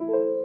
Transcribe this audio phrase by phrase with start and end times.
[0.00, 0.39] La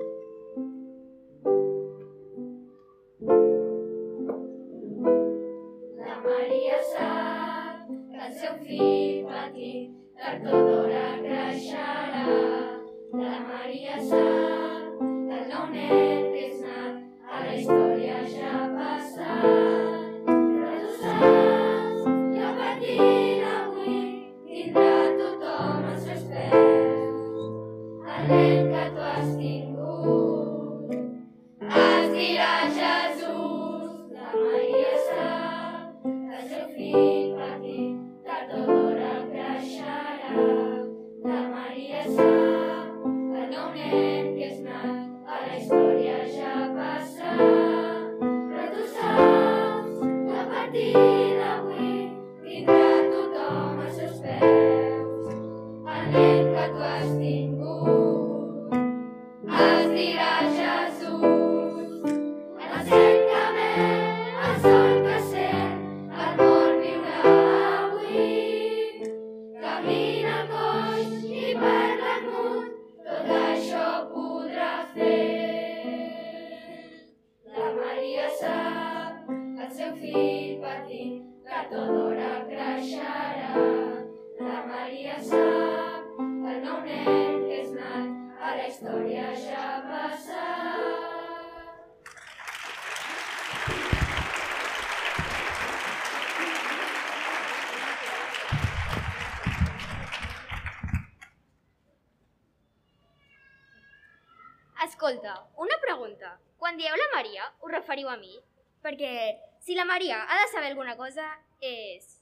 [59.95, 60.34] Sri Ram.
[105.25, 106.39] Escolta, una pregunta.
[106.59, 108.35] Quan dieu la Maria, us referiu a mi?
[108.85, 109.13] Perquè
[109.57, 111.25] si la Maria ha de saber alguna cosa,
[111.61, 112.21] és...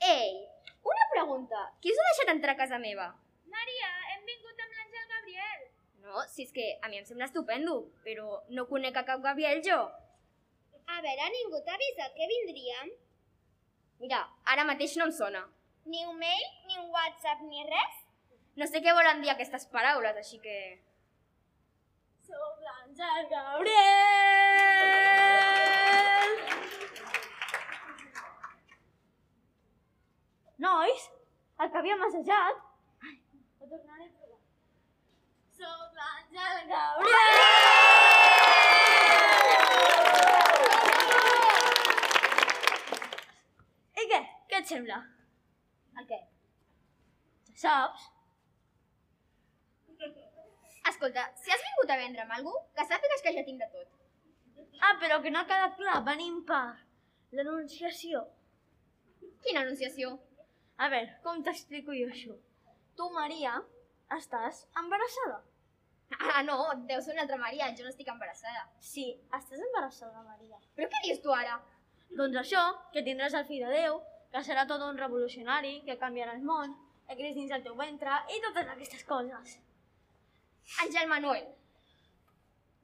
[0.00, 0.32] Ei,
[0.80, 1.66] una pregunta.
[1.82, 3.10] Qui us ha deixat entrar a casa meva?
[3.52, 5.68] Maria, hem vingut amb l'Àngel Gabriel.
[6.06, 7.76] No, si és que a mi em sembla estupendo,
[8.06, 9.78] però no conec a cap Gabriel jo.
[10.88, 12.96] A veure, ningú t'ha avisat que vindríem?
[14.00, 15.44] Mira, ara mateix no em sona.
[15.84, 18.04] Ni un mail, ni un WhatsApp, ni res?
[18.56, 20.87] No sé què volen dir aquestes paraules, així que...
[22.98, 23.68] L'Àngel Gabriel!
[30.64, 31.04] Nois,
[31.60, 32.56] el que havíem assajat.
[33.60, 34.40] Ho tornaré a provar.
[35.60, 37.38] Sóc l'Àngel Gabriel!
[43.94, 44.20] I què?
[44.50, 44.98] Què et sembla?
[46.10, 46.20] Què?
[47.62, 48.02] Saps?
[50.98, 53.90] Escolta, si has vingut a vendre'm alguna que sàpigues que ja tinc de tot.
[54.86, 56.00] Ah, però que no ha quedat clar.
[56.08, 56.74] Venim per
[57.38, 58.24] l'anunciació.
[59.44, 60.10] Quina anunciació?
[60.82, 62.34] A veure, com t'explico jo això?
[62.98, 63.52] Tu, Maria,
[64.16, 65.38] estàs embarassada.
[66.18, 66.58] Ah, no,
[66.90, 68.66] deu ser una altra Maria, jo no estic embarassada.
[68.90, 69.06] Sí,
[69.38, 70.58] estàs embarassada, Maria.
[70.74, 71.60] Però què dius tu ara?
[72.24, 74.02] Doncs això, que tindràs el fill de Déu,
[74.34, 76.74] que serà tot un revolucionari, que canviarà el món,
[77.06, 79.58] que creix dins el teu ventre i totes aquestes coses.
[80.76, 81.46] Àngel Manuel,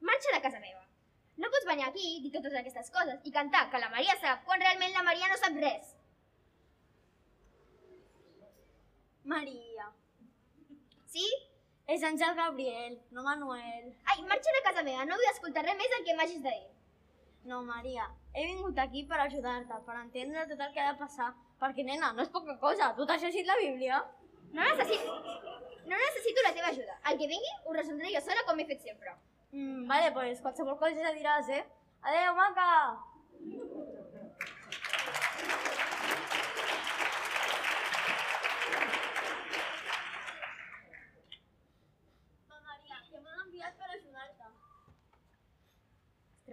[0.01, 0.81] marxa de casa meva.
[1.37, 4.61] No pots venir aquí, dir totes aquestes coses i cantar que la Maria sap quan
[4.63, 5.91] realment la Maria no sap res.
[9.33, 9.89] Maria.
[11.15, 11.25] Sí?
[11.87, 13.91] És Àngel Gabriel, no Manuel.
[14.11, 16.71] Ai, marxa de casa meva, no vull escoltar res més del que m'hagis de dir.
[17.45, 21.27] No, Maria, he vingut aquí per ajudar-te, per entendre tot el que ha de passar.
[21.61, 24.01] Perquè, nena, no és poca cosa, tu t'has llegit la Bíblia?
[24.55, 25.19] No necessito...
[25.85, 26.99] No necessito la teva ajuda.
[27.11, 29.17] El que vingui ho resoldré jo sola com he fet sempre.
[29.51, 31.65] Mm, vale, pues qualsevol cosa ja diràs, eh?
[32.01, 32.71] Adéu, maca!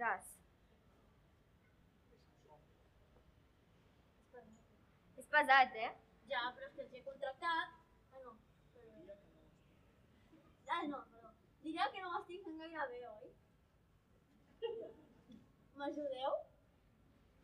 [0.03, 0.31] Ostres.
[5.21, 5.91] És pesat, eh?
[6.31, 7.77] Ja, però és que els he contractat.
[8.11, 8.33] Ah, no.
[8.73, 9.15] Però...
[10.75, 10.99] Ah, no,
[11.63, 13.29] Diria que no m'estic fent gaire bé, oi?
[15.79, 16.33] M'ajudeu?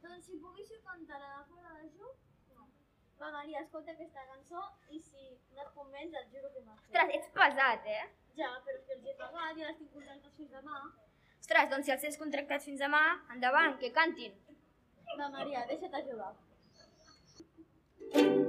[0.04, 2.18] Doncs si poguéssiu cantar a la fora de joc,
[2.56, 2.68] no.
[3.22, 7.16] Va, Maria, escolta aquesta cançó i si no et convenç, et juro que m'has Ostres,
[7.20, 8.04] ets pesat, eh?
[8.42, 10.84] Ja, però és que els he pagat i ara estic contractats fins demà.
[11.40, 13.04] Ostres, doncs si els tens contractats fins demà,
[13.38, 14.36] endavant, que cantin.
[15.16, 16.36] Va, Maria, deixa't ajudar.
[18.20, 18.49] Hi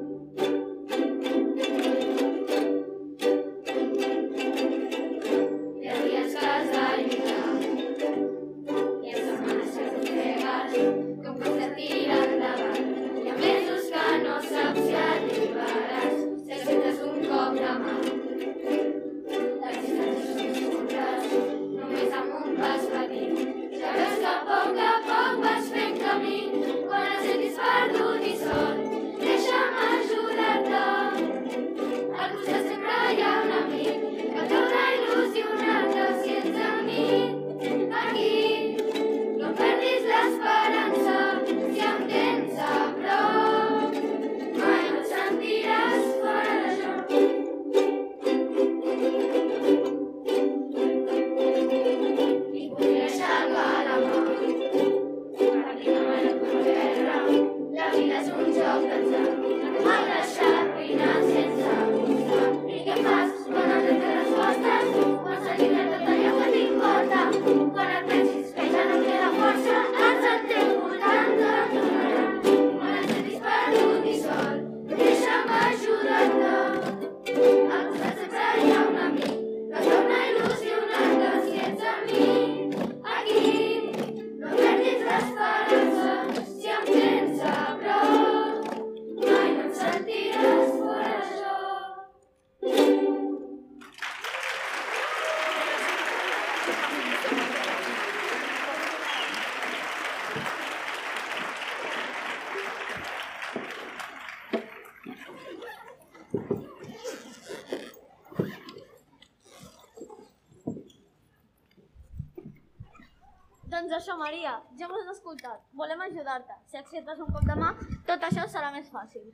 [114.01, 115.65] Això, Maria, ja m'has escoltat.
[115.77, 116.55] Volem ajudar-te.
[116.73, 117.75] Si acceptes un cop de mà,
[118.09, 119.27] tot això serà més fàcil.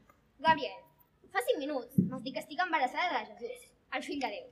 [0.46, 0.80] Gabriel,
[1.30, 4.50] fa cinc minuts m'has dit que estic embarassada de Jesús, el fill de Déu.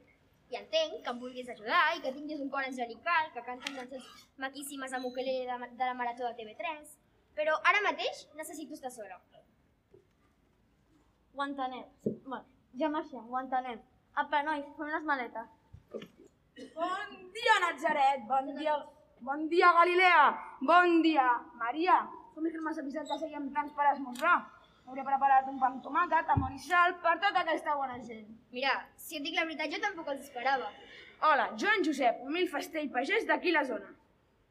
[0.55, 4.25] I entenc que em vulguis ajudar i que tinguis un cor angelical, que canten cançons
[4.47, 6.97] maquíssimes amb ukelele de, de la Marató de TV3,
[7.35, 9.19] però ara mateix necessito estar sola.
[11.35, 11.89] Ho entenem.
[12.07, 12.45] Bueno,
[12.79, 13.83] ja marxem, ho entenem.
[14.15, 15.55] Apa, nois, fem les maletes.
[16.79, 18.29] Bon dia, Nazaret!
[18.31, 18.79] Bon dia,
[19.25, 20.25] bon dia, Galilea!
[20.61, 21.97] Bon dia, Maria!
[22.35, 24.37] Com és que m'has avisat que seguíem plans per esmorzar?
[24.85, 28.27] Hauré preparat un pa amb tomàquet, amor i sal per tota aquesta bona gent.
[28.53, 30.69] Mira, si et dic la veritat, jo tampoc els esperava.
[31.29, 33.95] Hola, Joan Josep, humil fester i pagès d'aquí la zona.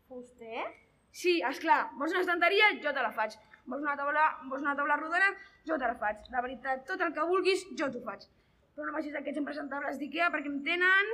[0.09, 0.65] Fuster?
[1.13, 2.71] Sí, és clar, vols una estanteria?
[2.81, 3.37] Jo te la faig.
[3.69, 5.29] Vols una taula, vols una taula rodona?
[5.69, 6.25] Jo te la faig.
[6.33, 8.25] La veritat, tot el que vulguis, jo t'ho faig.
[8.73, 11.13] Però no vagis aquests impresentables d'Ikea perquè em tenen...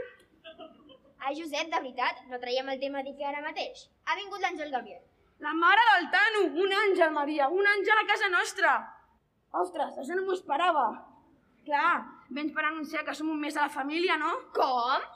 [1.19, 3.83] Ai, Josep, de veritat, no traiem el tema d'Ikea ara mateix.
[4.05, 5.01] Ha vingut l'Àngel Gabriel.
[5.45, 6.41] La mare del Tano!
[6.63, 7.49] Un àngel, Maria!
[7.59, 8.71] Un àngel a casa nostra!
[9.61, 10.85] Ostres, això no m'ho esperava.
[11.67, 11.93] Clar,
[12.37, 14.31] vens per anunciar que som un mes a la família, no?
[14.55, 15.07] Com?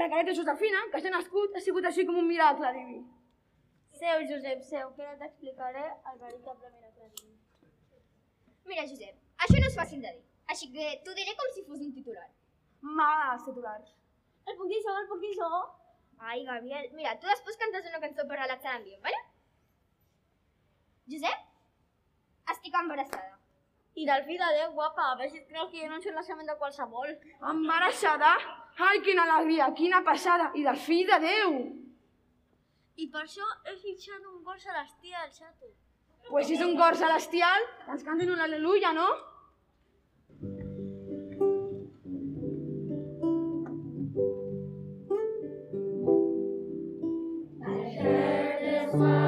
[0.00, 2.98] La careta Josefina, que s'ha nascut, ha sigut així com un miracle diví.
[3.98, 7.34] Seu, Josep, seu, que ara t'explicaré el veritable miracle diví.
[8.68, 11.80] Mira, Josep, això no és fàcil de dir, així que t'ho diré com si fos
[11.86, 12.28] un titular.
[12.82, 13.96] M'agrada els titulars.
[14.48, 15.48] El puc dir jo, el puc dir jo?
[16.18, 19.18] Ai, Gabriel, mira, tu després cantes una cançó per relaxar l'ambient, vale?
[21.12, 21.44] Josep,
[22.54, 23.36] estic embarassada.
[23.98, 26.14] I del fill de Déu, guapa, a veure si et creus que jo no soc
[26.14, 27.14] naixement de qualsevol.
[27.52, 28.32] Embarassada?
[28.88, 30.52] Ai, quina alegria, quina passada!
[30.54, 31.56] I del fill de Déu!
[32.98, 35.72] I per això he fitxat un cor celestial, xato.
[36.28, 39.08] Pues si és un cor celestial, ens canten un aleluia, no?
[48.90, 49.27] Christmas.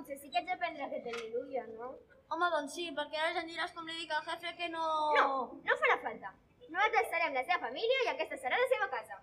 [0.00, 1.92] Potser sí que ets d'aprendre a fer aleluia, no?
[2.32, 4.84] Home, doncs sí, perquè ara ja em diràs com li dic al jefe que no...
[5.16, 5.26] No,
[5.66, 6.32] no farà falta.
[6.70, 9.18] Nosaltres serem la seva família i aquesta serà la seva casa.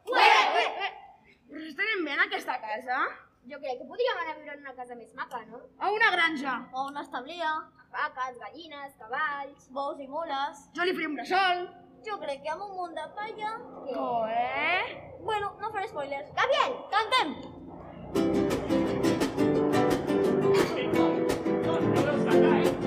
[1.47, 2.99] Però estarem bé en aquesta casa?
[3.47, 5.61] Jo crec que podríem anar a viure en una casa més maca, no?
[5.79, 6.57] A una granja.
[6.75, 7.53] O una establia,
[7.95, 9.69] Vaques, gallines, cavalls...
[9.77, 10.65] bous i mules...
[10.75, 11.63] Jo li faré un bressol.
[12.07, 13.53] Jo crec que amb un munt de palla...
[13.95, 15.15] Oh, eh?
[15.23, 16.35] Bueno, no faré spoilers.
[16.35, 16.77] Gabriel!
[16.91, 18.46] Cantem!
[20.47, 22.86] Vamos sacar, hein?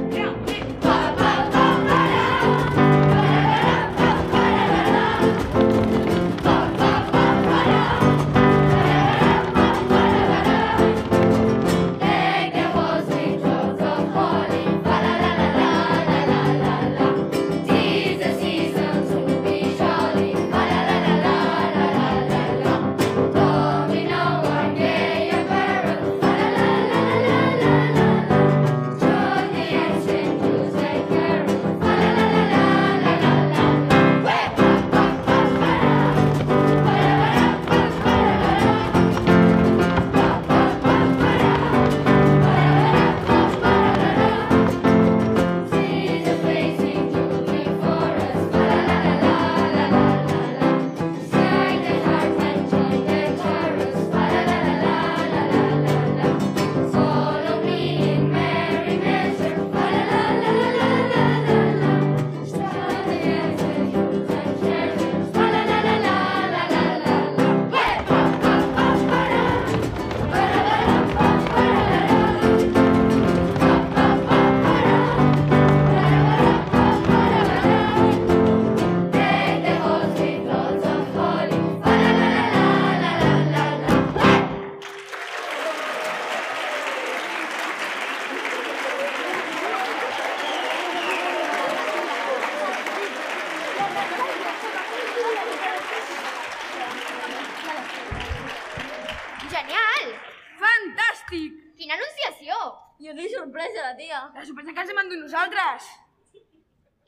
[103.10, 104.20] Jo que sorpresa, la tia.
[104.34, 105.88] La sorpresa que ens hem endut nosaltres.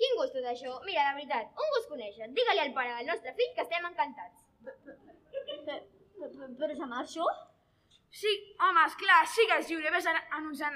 [0.02, 0.72] Quin gust tot això?
[0.86, 2.28] Mira, de veritat, un gust conèixer.
[2.38, 4.46] Digue-li al pare del nostre fill que estem encantats.
[5.66, 7.26] Però, però ja marxo?
[8.22, 9.90] Sí, home, esclar, sí que és lliure.
[9.94, 10.74] Ves an- anunciant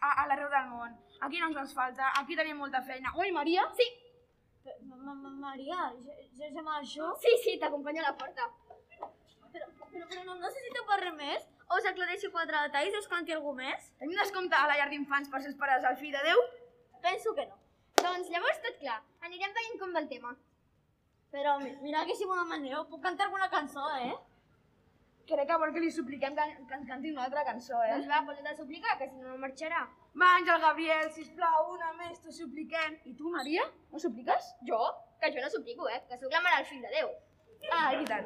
[0.00, 0.94] a, a l'arreu del món.
[1.26, 3.12] Aquí no ens ens falta, aquí tenim molta feina.
[3.20, 3.66] Oi, Maria?
[3.76, 3.88] Sí,
[4.86, 7.14] Ma- ma- Maria, ja, ja, ja marxo?
[7.22, 8.46] sí, sí, t'acompanyo a la porta.
[9.52, 11.46] Però, però, però no necessito per res més?
[11.70, 13.90] O us aclareixo quatre detalls i us canti algú més?
[14.00, 16.40] Tenim descompte a la llar d'infants per ser els pares del fill de Déu?
[17.04, 17.58] Penso que no.
[18.00, 18.96] Doncs llavors tot clar,
[19.28, 20.32] anirem veient com va el tema.
[21.30, 24.16] Però mi- mira que si m'ho demaneu, puc cantar alguna cançó, eh?
[25.30, 27.92] Crec que vol que li supliquem que, que ens canti una altra cançó, eh?
[27.94, 29.84] Doncs va, posa't a suplicar, que si no, no marxarà.
[30.20, 32.96] Va, Àngel Gabriel, sisplau, una més, t'ho supliquem.
[33.06, 33.62] I tu, Maria,
[33.92, 34.48] no supliques?
[34.66, 34.80] Jo?
[35.20, 36.00] Que jo no suplico, eh?
[36.08, 37.12] Que sóc la mare del fill de Déu.
[37.68, 38.24] Ah, és veritat.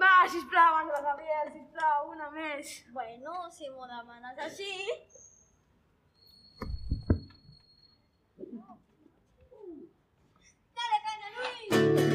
[0.00, 2.74] Va, sisplau, Àngel Gabriel, sisplau, una més.
[2.96, 4.72] Bueno, si m'ho demanes així...
[10.74, 12.13] Dale, Caina, Luis!